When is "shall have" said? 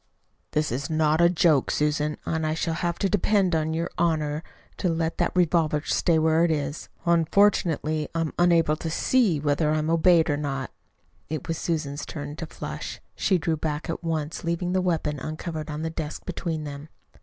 2.55-2.97